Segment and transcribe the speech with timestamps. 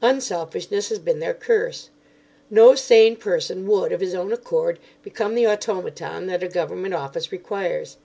[0.00, 1.90] Unselfishness has been their curse.
[2.48, 7.30] No sane person would, of his own accord, become the automaton that a Government office
[7.30, 7.98] requires.